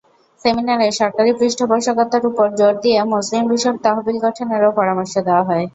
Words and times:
সেমিনারে 0.45 0.87
সরকারি 0.99 1.31
পৃষ্ঠপোষকতার 1.39 2.23
ওপর 2.29 2.47
জোর 2.59 2.73
দিয়ে 2.83 2.99
মসলিন 3.13 3.43
বিষয়ক 3.51 3.77
তহবিল 3.85 4.17
গঠনেরও 4.25 4.75
পরামর্শ 4.79 5.13
দেওয়া 5.27 5.43
হয়। 5.49 5.65